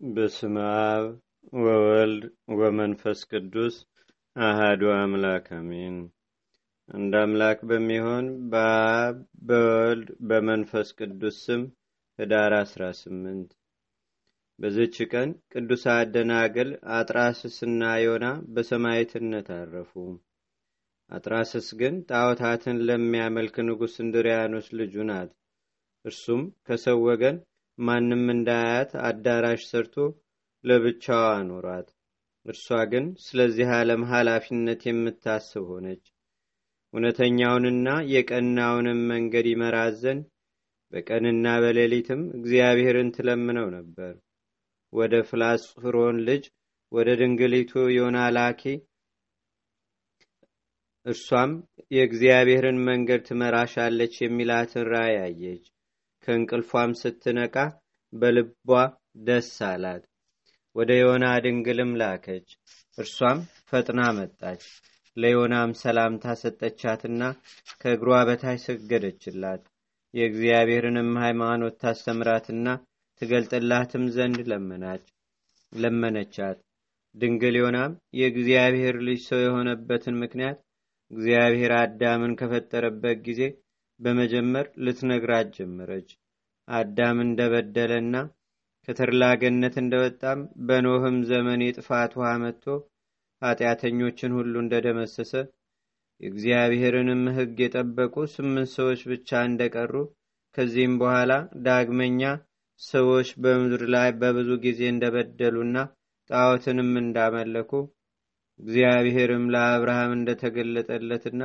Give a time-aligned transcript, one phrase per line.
[0.00, 0.56] በስመ
[0.86, 1.04] አብ
[1.58, 2.22] ወወልድ
[2.56, 3.76] ወመንፈስ ቅዱስ
[4.36, 5.96] አሃዱ አምላክ አሜን።
[6.88, 9.16] አንድ አምላክ በሚሆን በአብ
[9.48, 11.62] በወልድ በመንፈስ ቅዱስ ስም
[12.18, 13.48] ህዳር አስራ ስምንት
[14.58, 19.92] በዝች ቀን ቅዱሳት ደናግል አጥራስስና ዮና በሰማዕትነት አረፉ።
[21.10, 25.32] አጥራስስ ግን ጣዖታትን ለሚያመልክ ንጉሥ እንድሪያኖስ ልጁ ናት።
[26.04, 27.36] እርሱም ከሰው ወገን
[27.78, 29.96] ማንም እንዳያት አዳራሽ ሰርቶ
[30.64, 31.88] ለብቻዋ አኖሯት።
[32.46, 36.04] እርሷ ግን ስለዚህ ዓለም ኃላፊነት የምታስብ ሆነች።
[36.94, 40.24] እውነተኛውንና የቀናውንም መንገድ ይመራት ዘንድ
[40.92, 44.12] በቀንና በሌሊትም እግዚአብሔርን ትለምነው ነበር።
[44.92, 46.44] ወደ ፍላስፍሮን ልጅ
[46.92, 48.62] ወደ ድንግሊቱ ዮና ላኪ።
[51.06, 51.50] እርሷም
[51.90, 55.64] የእግዚአብሔርን መንገድ ትመራሻለች የሚላትን ራእይ አየች።
[56.24, 57.56] ከእንቅልፏም ስትነቃ
[58.12, 58.68] በልቧ
[59.26, 60.02] ደስ አላት።
[60.76, 62.48] ወደ ዮና ድንግልም ላከች።
[62.98, 64.62] እርሷም ፈጥና መጣች።
[65.16, 67.22] ለዮናም ሰላምታ ሰጠቻትና
[67.80, 69.62] ከእግሯ በታች ሰገደችላት።
[70.14, 72.66] የእግዚአብሔርንም ሃይማኖት ታስተምራትና
[73.22, 75.04] ትገልጥላትም ዘንድ ለመናች
[75.72, 76.58] ለመነቻት።
[77.14, 80.58] ድንግል ዮናም የእግዚአብሔር ልጅ ሰው የሆነበትን ምክንያት
[81.10, 83.40] እግዚአብሔር አዳምን ከፈጠረበት ጊዜ
[84.00, 86.08] በመጀመር ልትነግራት ጀመረች።
[86.68, 88.14] አዳም እንደበደለና
[88.88, 92.66] ከተድላ ገነት እንደወጣም በኖህም ዘመን የጥፋት ውሃ መጥቶ
[93.42, 95.32] ኃጢአተኞችን ሁሉ እንደደመሰሰ
[96.20, 99.94] የእግዚአብሔርንም ሕግ የጠበቁ ስምንት ሰዎች ብቻ እንደቀሩ
[100.56, 101.32] ከዚህም በኋላ
[101.66, 102.20] ዳግመኛ
[102.80, 105.76] ሰዎች በምድር ላይ በብዙ ጊዜ እንደበደሉና
[106.30, 107.72] ጣዖትንም እንዳመለኩ
[108.60, 111.42] እግዚአብሔርም ለአብርሃም እንደተገለጠለትና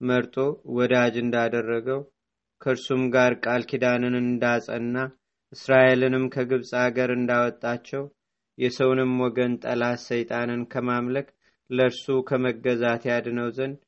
[0.00, 0.34] መርጦ
[0.76, 2.00] ወዳጅ እንዳደረገው
[2.62, 4.96] ከእርሱም ጋር ቃል ኪዳንን እንዳጸና
[5.52, 8.04] እስራኤልንም ከግብፅ አገር እንዳወጣቸው
[8.58, 11.28] የሰውንም ወገን ጠላት ሰይጣንን ከማምለክ
[11.70, 13.78] ለእርሱ ከመገዛት ያድነው ዘንድ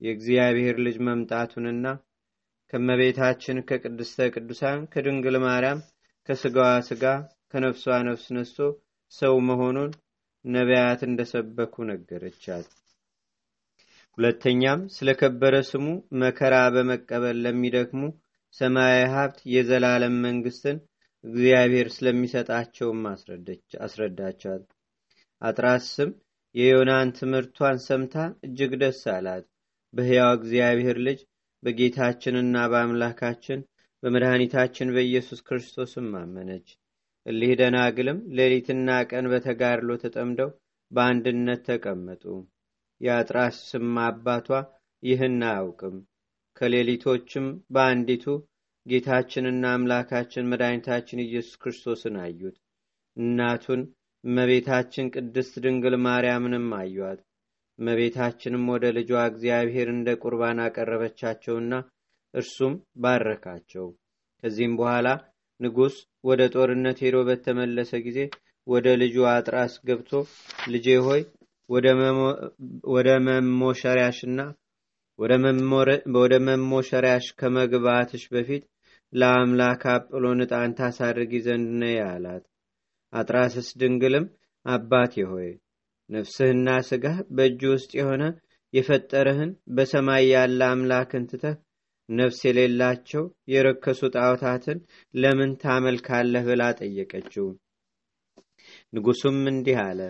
[0.00, 1.86] የእግዚአብሔር ልጅ መምጣቱንና
[2.72, 5.80] ከመቤታችን ከቅድስተ ቅዱሳን ከድንግል ማርያም
[6.28, 7.04] ከስጋዋ ስጋ
[7.52, 8.58] ከነፍሷ ነፍስ ነስቶ
[9.12, 9.90] ሰው መሆኑን
[10.44, 12.66] ነቢያት እንደሰበኩ ነገረቻት።
[14.18, 15.84] ሁለተኛም ስለከበረ ስሙ
[16.20, 18.00] መከራ በመቀበል ለሚደክሙ
[18.54, 20.76] ሰማያዊ ሀብት የዘላለም መንግስትን
[21.24, 23.02] እግዚአብሔር ስለሚሰጣቸውም
[23.80, 24.64] አስረዳቻት።
[25.42, 26.10] አጥራስም
[26.54, 28.14] የዮናን ትምህርቷን ሰምታ
[28.46, 29.46] እጅግ ደስ አላት።
[29.94, 31.20] በሕያው እግዚአብሔር ልጅ
[31.62, 33.60] በጌታችንና በአምላካችን
[34.02, 36.68] በመድኃኒታችን በኢየሱስ ክርስቶስም አመነች።
[37.26, 40.50] እሊህ ደናግልም ሌሊትና ቀን በተጋድሎ ተጠምደው
[40.90, 42.24] በአንድነት ተቀመጡ።
[43.00, 44.48] የአጥራስም አባቷ
[45.02, 45.96] ይህን አያውቅም።
[46.56, 48.24] ከሌሊቶችም በአንዲቱ
[48.86, 52.56] ጌታችንና አምላካችን መድኃኒታችን ኢየሱስ ክርስቶስን አዩት።
[53.16, 53.80] እናቱን
[54.24, 57.20] እመቤታችን ቅድስት ድንግል ማርያምንም አዩአት።
[57.78, 61.72] እመቤታችንም ወደ ልጇ እግዚአብሔር እንደ ቁርባን አቀረበቻቸውና
[62.34, 63.86] እርሱም ባረካቸው።
[64.42, 65.08] ከዚህም በኋላ
[65.60, 65.94] ንጉሥ
[66.24, 68.18] ወደ ጦርነት ሄዶ በተመለሰ ጊዜ
[68.66, 70.10] ወደ ልጁ አጥራስ ገብቶ
[70.70, 71.22] ልጄ ሆይ
[71.68, 74.40] ወደ መሞሸሪያሽና
[76.18, 78.64] ወደ መሞሸሪያሽ ከመግባትሽ በፊት
[79.12, 82.44] ለአምላክ አጵሎን ዕጣን ታሳርጊ ዘንድ ነይ አላት።
[83.12, 84.26] አጥራስስ ድንግልም
[84.66, 85.48] አባቴ ሆይ
[86.10, 88.22] ነፍስህና ስጋህ በእጅ ውስጥ የሆነ
[88.74, 91.56] የፈጠረህን በሰማይ ያለ አምላክን ትተህ
[92.08, 94.78] ነፍስ የሌላቸው የረከሱ ጣዖታትን
[95.14, 97.46] ለምን ታመልካለህ ብላ ጠየቀችው።
[98.92, 100.00] ንጉሱም እንዲህ አለ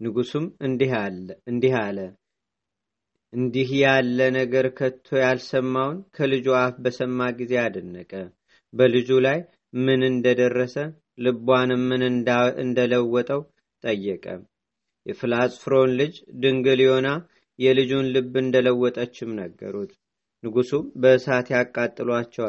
[0.00, 0.92] ንጉሱም እንዲህ
[1.80, 1.98] አለ
[3.32, 8.12] እንዲህ ያለ ነገር ከቶ ያልሰማውን ከልጁ አፍ በሰማ ጊዜ አደነቀ።
[8.74, 9.38] በልጁ ላይ
[9.78, 10.74] ምን እንደደረሰ
[11.24, 12.02] ልቧንም ምን
[12.64, 13.40] እንደለወጠው
[13.84, 14.24] ጠየቀ።
[15.06, 17.08] የፍላጽፍሮን ልጅ ድንግል ዮና
[17.58, 19.92] የልጁን ልብ እንደለወጠችም ነገሩት።
[20.44, 22.46] ንጉሱም በእሳት ያቃጥሏቸው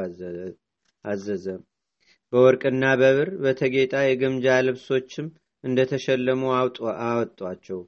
[1.06, 1.46] አዘዘ።
[2.34, 5.28] በወርቅና በብር በተጌጣ የግምጃ ልብሶችም
[5.68, 6.42] እንደተሸለሙ
[7.06, 7.80] አወጧቸው።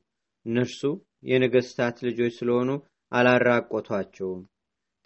[0.46, 0.82] እነርሱ
[1.30, 2.70] የነገስታት ልጆች ስለሆኑ
[3.12, 4.42] አላራቆቷቸውም።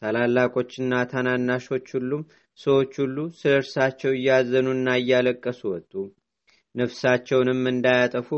[0.01, 2.23] ታላላቆችና ታናናሾች ሁሉም
[2.59, 5.91] ሰዎች ሁሉ ስለ እርሳቸው እያዘኑና እያለቀሱ ወጡ።
[6.75, 8.29] ነፍሳቸውንም እንዳያጠፉ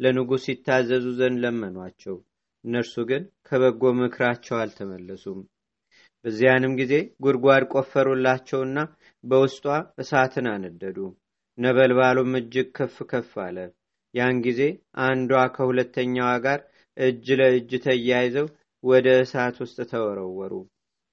[0.00, 2.16] ለንጉሥ ይታዘዙ ዘንድ ለመኗቸው።
[2.64, 5.40] እነርሱ ግን ከበጎ ምክራቸው አልተመለሱም።
[6.24, 6.94] በዚያንም ጊዜ
[7.24, 8.78] ጉድጓድ ቆፈሩላቸውና
[9.24, 9.66] በውስጧ
[10.02, 10.98] እሳትን አነደዱ።
[11.58, 13.56] ነበልባሉም እጅግ ከፍ ከፍ አለ።
[14.14, 14.60] ያን ጊዜ
[15.04, 16.60] አንዷ ከሁለተኛዋ ጋር
[16.96, 18.46] እጅ ለእጅ ተያይዘው
[18.84, 20.52] ወደ እሳት ውስጥ ተወረወሩ።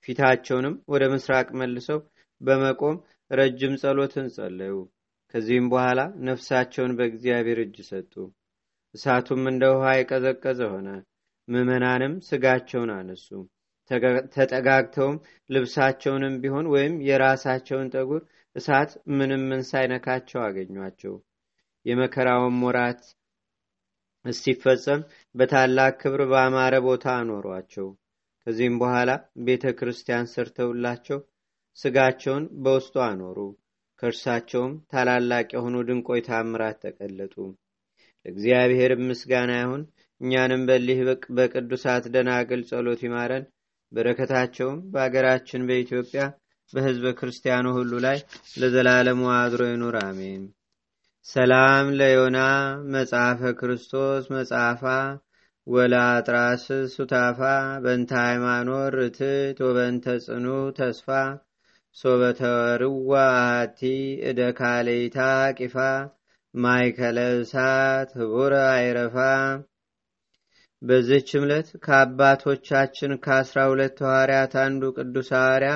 [0.06, 2.00] ፊታቸውንም ወደ ምስራቅ መልሰው
[2.42, 2.98] በመቆም
[3.32, 4.76] ረጅም ጸሎትን ጸለዩ።
[5.34, 8.14] ከዚህም በኋላ ነፍሳቸውን በእግዚአብሔር እጅ ሰጡ
[8.96, 10.90] እሳቱም እንደ ውሃ የቀዘቀዘ ሆነ
[11.48, 13.28] ምዕመናንም ስጋቸውን አነሱ
[14.36, 15.18] ተጠጋግተውም
[15.50, 18.22] ልብሳቸውንም ቢሆን ወይም የራሳቸውን ጠጉር
[18.56, 21.14] እሳት ምንም ምን ሳይነካቸው አገኟቸው
[21.88, 23.02] የመከራውን ወራት
[24.26, 25.02] እስቲፈጸም
[25.36, 27.88] በታላቅ ክብር በአማረ ቦታ አኖሯቸው።
[28.48, 29.10] ከዚህም በኋላ
[29.46, 31.20] ቤተ ክርስቲያን ሰርተውላቸው
[31.78, 33.40] ስጋቸውን በውስጡ አኖሩ።
[34.00, 37.36] ከእርሳቸውም ታላላቅ የሆኑ ድንቆይ ታምራት ተቀለጡ።
[38.26, 39.84] ለእግዚአብሔር ምስጋና ይሁን።
[40.22, 41.00] እኛንም በሊህ
[41.38, 43.46] በቅዱሳት ደናግል ጸሎት ይማረን።
[43.92, 46.22] በረከታቸውም በአገራችን በኢትዮጵያ
[46.74, 48.18] በህዝበ ክርስቲያኑ ሁሉ ላይ
[48.58, 50.42] ለዘላለሙ አድሮ ይኑር። አሜን
[51.30, 52.38] ሰላም ለዮና
[52.94, 54.84] መጽሐፈ ክርስቶስ መጽሐፋ
[55.68, 56.64] ወላ አጥራስ
[56.94, 57.40] ሱታፋ
[57.84, 60.46] በንተ ሃይማኖት ርትት ወበንተ ጽኑ
[60.78, 61.08] ተስፋ
[61.98, 63.12] ሶበተርዋ
[63.56, 63.82] አቲ
[64.30, 65.18] እደ ካሌይታ
[65.58, 65.76] ቂፋ
[66.54, 69.18] ማይከለ እሳት ህቡረ አይረፋ።
[70.82, 75.74] በዚህች ዕለት ከአባቶቻችን ከአስራ ሁለት ሐዋርያት አንዱ ቅዱስ ሐዋርያ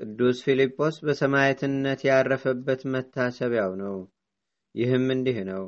[0.00, 3.96] ቅዱስ ፊልጶስ በሰማዕትነት ያረፈበት መታሰቢያው ነው
[4.76, 5.64] ይህም እንዲህ ነው።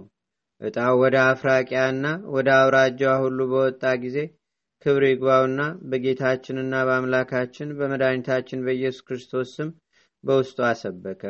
[0.60, 4.16] ዕጣው ወደ አፍራቂያና ወደ አውራጃዋ ሁሉ በወጣ ጊዜ
[4.86, 5.60] ክብር ይግባውና
[5.90, 9.70] በጌታችንና በአምላካችን በመድኃኒታችን በኢየሱስ ክርስቶስ ስም
[10.24, 11.22] በውስጡ አሰበከ።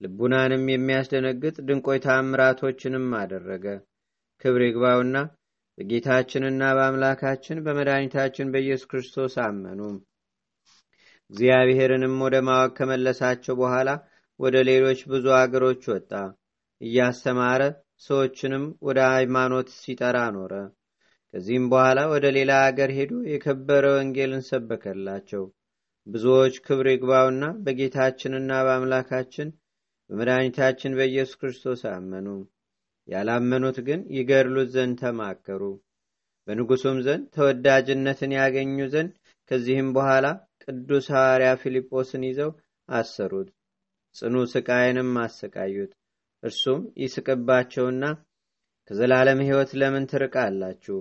[0.00, 3.64] ልቡናንም የሚያስደነግጥ ድንቆይ ታምራቶችንም አደረገ።
[4.44, 5.16] ክብር ይግባውና
[5.78, 9.80] በጌታችንና በአምላካችን በመድኃኒታችን በኢየሱስ ክርስቶስ አመኑ።
[11.30, 13.88] እግዚአብሔርንም ወደ ማወቅ ከመለሳቸው በኋላ
[14.40, 16.12] ወደ ሌሎች ብዙ አገሮች ወጣ
[16.80, 17.62] እያስተማረ
[18.04, 20.52] ሰዎችንም ወደ ሃይማኖት ሲጠራ ኖረ።
[21.34, 25.44] ከዚህም በኋላ ወደ ሌላ አገር ሄዶ የከበረ ወንጌልን ሰበከላቸው።
[26.06, 29.48] ብዙዎች ክብር ይግባውና በጌታችንና በአምላካችን
[30.10, 32.28] በመድኃኒታችን በኢየሱስ ክርስቶስ አመኑ።
[33.08, 35.62] ያላመኑት ግን ይገድሉት ዘንድ ተማከሩ።
[36.48, 39.12] በንጉሱም ዘንድ ተወዳጅነትን ያገኙ ዘንድ
[39.50, 40.26] ከዚህም በኋላ
[40.64, 42.50] ቅዱስ ሐዋርያ ፊልጶስን ይዘው
[42.88, 43.48] አሰሩት
[44.16, 45.92] ጽኑ ስቃይንም አሰቃዩት
[46.42, 48.04] እርሱም ይስቅባቸውና
[48.90, 50.98] ከዘላለም ሕይወት ለምን ትርቃላችሁ?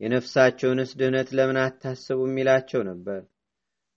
[0.00, 3.20] የነፍሳቸውንስ ድህነት ለምን አታስቡ የሚላቸው ነበር።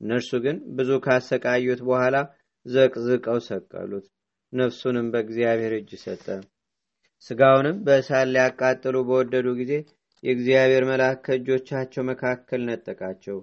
[0.02, 2.18] እነርሱ ግን ብዙ ካሰቃዩት በኋላ
[2.66, 4.06] ዘቅዝቀው ሰቀሉት
[4.54, 6.26] ነፍሱንም በእግዚአብሔር እጅ ሰጠ።
[7.26, 9.74] ስጋውንም በእሳት ሊያቃጥሉ በወደዱ ጊዜ
[10.24, 13.38] የእግዚአብሔር መልአክ ከእጆቻቸው መካከል ነጠቃቸው።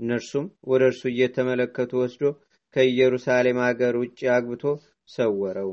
[0.00, 2.22] እነርሱም ወደ እርሱ እየተመለከቱ ወስዶ
[2.76, 4.64] ከኢየሩሳሌም አገር ውጭ አግብቶ
[5.08, 5.70] ሰወረው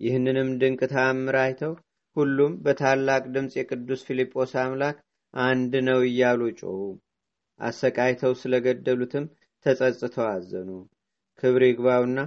[0.00, 1.72] ይህንንም ድንቅ ተአምር አይተው
[2.16, 4.96] ሁሉም በታላቅ ድምፅ የቅዱስ ፊልጶስ አምላክ
[5.34, 6.78] አንድ ነው እያሉ ጮሁ
[7.60, 9.24] አሰቃይተው ስለገደሉትም
[9.66, 10.70] ተጸጽተው አዘኑ።
[11.42, 12.18] ክብር ይግባውና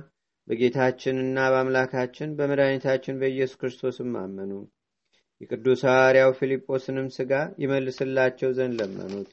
[0.48, 4.52] በጌታችንና በአምላካችን በመድኃኒታችን በኢየሱስ ክርስቶስም አመኑ።
[5.42, 7.32] የቅዱስ ሐዋርያው ፊልጶስንም ስጋ
[7.64, 9.30] ይመልስላቸው ዘንድ ለመኑት።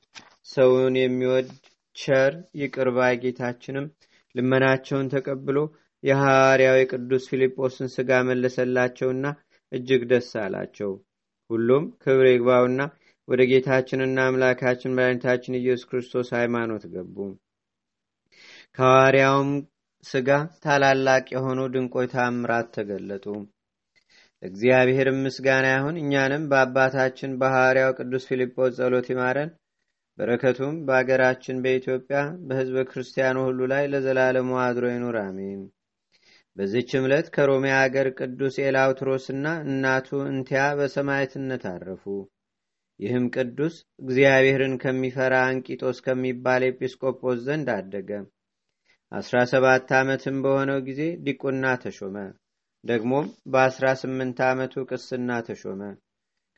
[0.48, 1.48] ሰውን የሚወድ
[1.96, 3.86] ቸር ይቅርባይ ጌታችንም
[4.34, 5.58] ልመናቸውን ተቀብሎ
[6.04, 9.26] የሐዋርያው የቅዱስ ፊልጶስን ስጋ መለሰላቸውና
[9.72, 10.92] እጅግ ደስ አላቸው።
[11.50, 12.80] ሁሉም ክብር ይግባውና
[13.28, 17.16] ወደ ጌታችንና አምላካችን መድኃኒታችን ኢየሱስ ክርስቶስ ሃይማኖት ገቡ።
[18.76, 19.50] ከሐዋርያውም
[20.04, 20.28] ስጋ
[20.64, 23.26] ታላላቅ የሆኑ ድንቆይ ታምራት ተገለጡ።
[24.42, 29.50] እግዚአብሔር ምስጋና ይሁን። እኛንም በአባታችን በሐዋርያው ቅዱስ ፊልጶስ ጸሎት ይማረን።
[30.18, 32.18] በረከቱም በአገራችን በኢትዮጵያ
[32.48, 35.62] በህዝበ ክርስቲያኑ ሁሉ ላይ ለዘላለሙ አድሮ ይኑር አሜን
[36.56, 42.04] በዚች ዕለት ከሮሜ አገር ቅዱስ ኤላውትሮስና እናቱ እንቲያ በሰማዕትነት አረፉ።
[43.00, 48.10] ይህም ቅዱስ እግዚአብሔርን ከሚፈራ አንቂጦስ ከሚባል ኤጲስቆጶስ ዘንድ አደገ።
[49.12, 52.16] አስራ ሰባት ዓመትም በሆነው ጊዜ ዲቁና ተሾመ።
[52.84, 55.82] ደግሞም በአስራ ስምንት ዓመቱ ቅስና ተሾመ።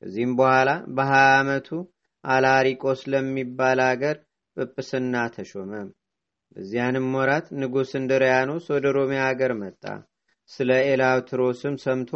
[0.02, 1.68] ከዚህም በኋላ በሀያ ዓመቱ
[2.24, 4.16] አላሪቆስ ለሚባል አገር
[4.56, 5.72] ጵጵስና ተሾመ
[6.58, 9.82] በዚያንም ወራት ንጉሥ እንድሪያኖስ ወደ ሮሜ አገር መጣ።
[10.50, 12.10] ስለ ኤላውትሮስም ሰምቶ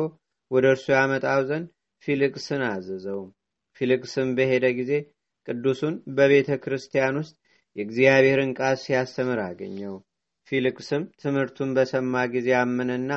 [0.51, 1.67] ወደ እርሱ ያመጣው ዘንድ
[2.03, 3.21] ፊልቅስን አዘዘው።
[3.81, 4.93] ፊልቅስም በሄደ ጊዜ
[5.49, 7.35] ቅዱሱን በቤተ ክርስቲያን ውስጥ
[7.77, 9.95] የእግዚአብሔርን ቃል ሲያስተምር አገኘው።
[10.49, 13.13] ፊልቅስም ትምህርቱን በሰማ ጊዜ አምንና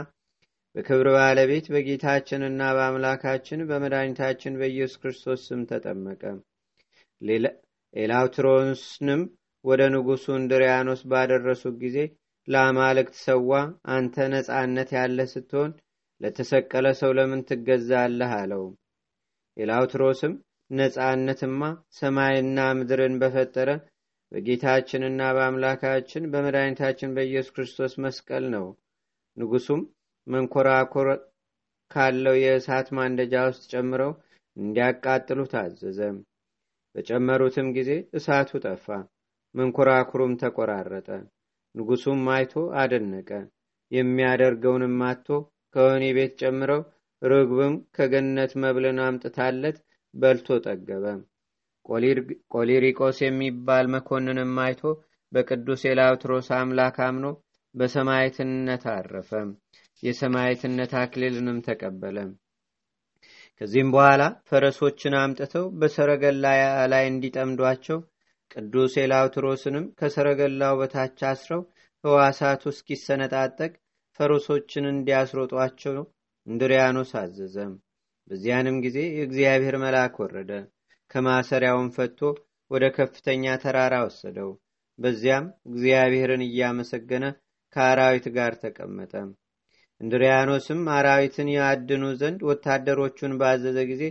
[0.76, 6.24] በክብር ባለቤት በጌታችንና በአምላካችን በመድኃኒታችን በኢየሱስ ክርስቶስ ስም ተጠመቀ።
[7.94, 9.22] ኤላውትሮስንም
[9.66, 11.98] ወደ ንጉሡ እንድሪያኖስ ባደረሱት ጊዜ
[12.48, 13.52] ለአማልክት ሰዋ
[13.94, 15.72] አንተ ነጻነት ያለ ስትሆን
[16.22, 18.32] ለተሰቀለ ሰው ለምን ትገዛለህ?
[18.40, 18.64] አለው።
[19.58, 20.34] ኤላውትሮስም
[20.72, 21.62] ነጻነትማ
[21.98, 23.70] ሰማይና ምድርን በፈጠረ
[24.32, 28.66] በጌታችንና በአምላካችን በመድኃኒታችን በኢየሱስ ክርስቶስ መስቀል ነው።
[29.38, 29.82] ንጉሱም
[30.28, 31.10] መንኮራኮር
[31.92, 34.12] ካለው የእሳት ማንደጃ ውስጥ ጨምረው
[34.58, 36.00] እንዲያቃጥሉ ታዘዘ።
[36.96, 38.88] በጨመሩትም ጊዜ እሳቱ ጠፋ፣
[39.56, 41.10] መንኮራኩሩም ተቆራረጠ።
[41.76, 43.30] ንጉሱም አይቶ አደነቀ።
[43.92, 45.28] የሚያደርገውንም አቶ
[45.76, 46.82] ከወህኒ ቤት ጨምረው
[47.22, 49.78] ርግብም ከገነት መብልን አምጥታለት
[50.14, 51.06] በልቶ ጠገበ።
[52.56, 54.82] ቆሊሪቆስ የሚባል መኮንንም አይቶ
[55.32, 57.26] በቅዱስ የላውትሮስ አምላክ አምኖ
[57.76, 59.32] በሰማይትነት አረፈ።
[60.04, 62.18] የሰማይትነት አክሊልንም ተቀበለ።
[63.62, 66.46] ከዚህም በኋላ ፈረሶችን አምጥተው በሰረገላ
[66.94, 68.00] ላይ እንዲጠምዷቸው
[68.52, 71.62] ቅዱስ ኤላውትሮስንም ከሰረገላው በታች አስረው
[72.04, 73.72] ህዋሳቱ እስኪሰነጣጠቅ
[74.20, 75.96] ፈረሶችን እንዲያስሮጧቸው
[76.48, 77.56] እንድሪያኖስ አዘዘ።
[78.28, 80.52] በዚያንም ጊዜ የእግዚአብሔር መልአክ ወረደ።
[81.12, 82.20] ከማሰሪያውን ፈቶ
[82.72, 84.52] ወደ ከፍተኛ ተራራ ወሰደው።
[85.00, 87.26] በዚያም እግዚአብሔርን እያመሰገነ
[87.76, 89.14] ከአራዊት ጋር ተቀመጠ።
[90.02, 94.04] እንድሪያኖስም አራዊትን ያድኑ ዘንድ ወታደሮቹን ባዘዘ ጊዜ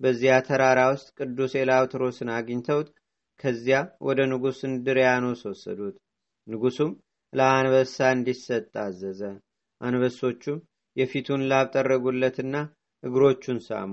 [0.00, 2.88] በዚያ ተራራ ውስጥ ቅዱስ ኤላውትሮስን አግኝተውት
[3.40, 5.96] ከዚያ ወደ ንጉሥ እንድሪያኖስ ወሰዱት።
[6.46, 6.90] ንጉሱም
[7.32, 9.20] ለአንበሳ እንዲሰጥ አዘዘ።
[9.80, 10.58] አንበሶቹም
[10.96, 12.54] የፊቱን ላብ ጠረጉለትና
[13.02, 13.92] እግሮቹን ሳሙ።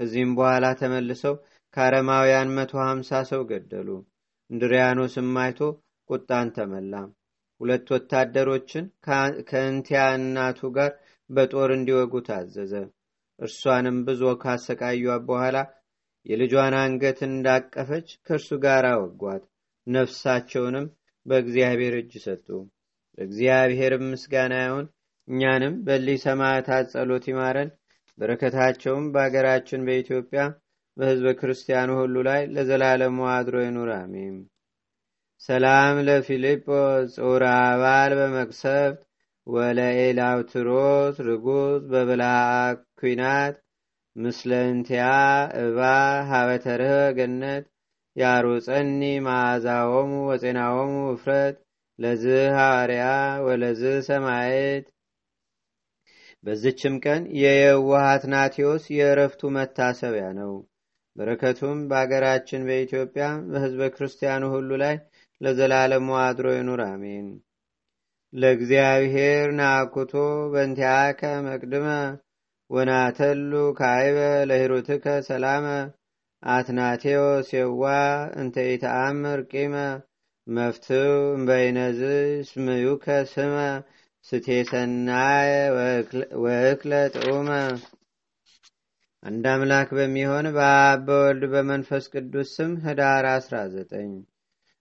[0.00, 1.34] ከዚህም በኋላ ተመልሰው
[1.76, 3.88] ከአረማውያን መቶ ሀምሳ ሰው ገደሉ።
[4.50, 5.60] እንድሪያኖስም አይቶ
[6.10, 6.94] ቁጣን ተመላ።
[7.60, 8.84] ሁለት ወታደሮችን
[9.48, 10.92] ከእንቲያ እናቱ ጋር
[11.30, 12.72] በጦር እንዲወጉ ታዘዘ።
[13.38, 15.56] እርሷንም ብዙ ካሰቃዩት በኋላ
[16.28, 19.42] የልጇን አንገት እንዳቀፈች ከእርሱ ጋር አወጓት።
[19.86, 20.86] ነፍሳቸውንም
[21.26, 22.46] በእግዚአብሔር እጅ ሰጡ።
[23.18, 24.86] ለእግዚአብሔርም ምስጋና ይሁን።
[25.28, 27.70] እኛንም በሊህ ሰማዕታት ጸሎት ይማረን።
[28.18, 30.42] በረከታቸውም በአገራችን በኢትዮጵያ
[30.96, 34.36] በሕዝበ ክርስቲያኑ ሁሉ ላይ ለዘላለሙ አድሮ ይኑር፣ አሜን።
[35.42, 39.00] ሰላም ለፊልጶስ ጾር አባል በመቅሰፍት
[39.46, 42.32] ወለኤላውትሮስ ርጉዝ በብልሃ
[43.00, 43.56] ኩናት
[44.18, 45.04] ምስለ እንቲያ
[45.62, 45.78] እባ
[46.30, 47.64] ሀበተርህ ገነት
[48.16, 51.56] ያሮፀኒ ማዕዛሆሙ ወፄናሆሙ እፍረት
[51.98, 53.04] ለዝህ ሐዋርያ
[53.46, 54.86] ወለዝህ ሰማየት።
[56.44, 60.52] በዝችም ቀን የየዋሃት ናቴዎስ የእረፍቱ መታሰቢያ ነው።
[61.16, 64.96] በረከቱም በአገራችን በኢትዮጵያ በሕዝበ ክርስቲያኑ ሁሉ ላይ
[65.40, 67.26] ለዘላለሙ አድሮ ይኑር፣ አሜን።
[68.32, 70.12] ለእግዚአብሔር ናኩቶ
[70.52, 71.86] በንቲያከ መቅድመ
[72.70, 75.66] ወናተሉ ካይበ ለሂሩትከ ሰላመ
[76.42, 77.84] አትናቴዎስ የዋ
[78.40, 79.74] እንተ ኢተአምር ቂመ
[80.46, 82.00] መፍትው እምበይነዝ
[82.48, 83.54] ስምዩከ ስመ
[84.24, 85.50] ስቴሰናየ
[86.44, 87.50] ወእክለ ጥዑመ
[89.22, 94.14] አንድ አምላክ በሚሆን በአብ በወልድ በመንፈስ ቅዱስ ስም ህዳር 19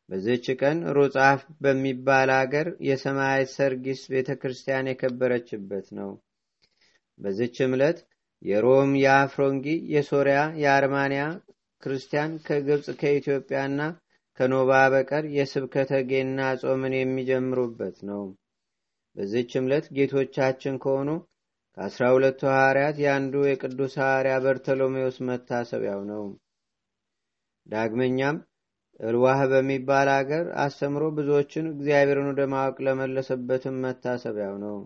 [0.10, 6.12] በዚች ቀን ሩጻፍ በሚባል አገር የሰማያት ሰርጊስ ቤተ ክርስቲያን የከበረችበት ነው።
[7.19, 8.00] በዚች ዕለት
[8.41, 11.21] የሮም፣ የአፍሮንጊ፣ የሶሪያ፣ የአርማንያ
[11.83, 13.79] ክርስቲያን ከግብፅ ከኢትዮጵያና
[14.38, 18.24] ከኖባ በቀር የስብከተ ጌና ጾምን የሚጀምሩበት ነው።
[19.15, 21.09] በዚች ዕለት ጌቶቻችን ከሆኑ
[21.77, 26.24] ከአስራ ሁለቱ ሐዋርያት የአንዱ የቅዱስ ሐዋርያ በርተሎሜዎስ መታሰቢያው ነው።
[27.67, 28.38] ዳግመኛም
[29.00, 34.77] እልዋህ በሚባል አገር አስተምሮ ብዙዎችን እግዚአብሔርን ወደ ማወቅ ለመለሰበትም መታሰቢያው ነው።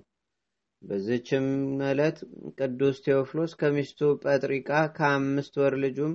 [0.82, 1.46] በዚችም
[1.88, 2.18] ዕለት
[2.60, 6.14] ቅዱስ ቴዎፍሎስ ከሚስቱ ጰጥሪቃ ከአምስት ወር ልጁም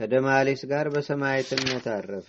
[0.00, 2.28] ከደማሊስ ጋር በሰማዕትነት አረፈ።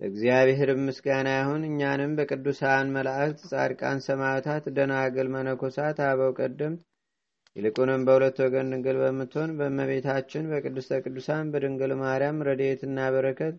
[0.00, 6.80] ለእግዚአብሔር ምስጋና ይሁን። እኛንም በቅዱሳን መላእክት፣ ጻድቃን፣ ሰማዕታት፣ ደናግል፣ መነኮሳት፣ አበው ቀደምት
[7.56, 13.56] ይልቁንም በሁለት ወገን ድንግል በምትሆን በእመቤታችን በቅድስተ ቅዱሳን በድንግል ማርያም ረድኤትና በረከት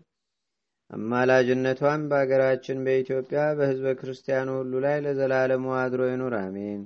[0.92, 6.82] አማላጅነቷን በአገራችን በኢትዮጵያ በሕዝበ ክርስቲያኑ ሁሉ ላይ ለዘላለሙ አድሮ ይኑር፣ አሜን።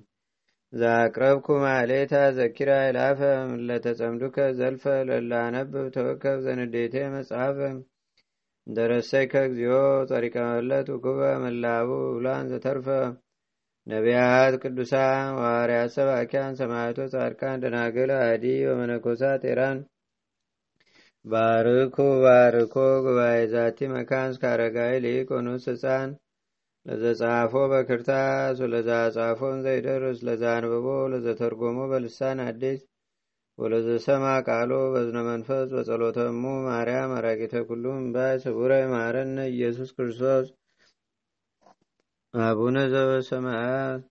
[0.72, 3.20] ዛቅረብኩ ማሌታ ዘኪራ ይላፈ
[3.68, 7.58] ለተጸምዱከ ዘልፈ ለላነብብ ተወከብ ዘንዴቴ መጽሐፈ።
[8.66, 9.74] እንደረሰይከ እግዚኦ
[10.10, 10.88] ጸሪቀ መለት
[11.44, 12.88] መላቡ ብላን ዘተርፈ።
[13.86, 19.78] ነቢያት ቅዱሳን ዋርያት ሰባኪያን ሰማዕቶ ጻድቃን ደናግል አዲ ወመነኮሳት ኤራን
[21.26, 26.10] ባርኩ ባርኮ ጉባኤ ዛቲ መካን እስካረጋይ ሊቆኑስ ህፃን
[26.86, 32.80] ለዘጻፎ በክርታስ ወለዛ ጻፎን ዘይደርስ ለዛ አንብቦ ለዘተርጎሞ በልሳን አዲስ
[33.58, 40.46] ወለዘሰማ ቃሎ በዝነ መንፈስ በጸሎተሙ ማርያም አራቂተ ኩሉም ባይ ስቡረ ማረነ ኢየሱስ ክርስቶስ
[42.34, 44.02] አቡነ ዘበሰማያት